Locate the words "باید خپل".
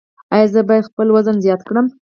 0.69-1.07